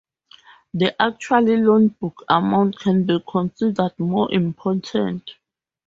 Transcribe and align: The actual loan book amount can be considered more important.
The 0.73 0.99
actual 0.99 1.41
loan 1.43 1.89
book 1.89 2.23
amount 2.27 2.79
can 2.79 3.03
be 3.05 3.23
considered 3.31 3.99
more 3.99 4.33
important. 4.33 5.35